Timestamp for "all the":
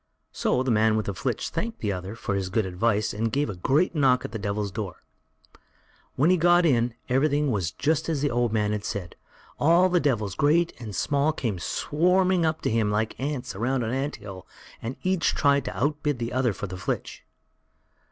9.59-9.99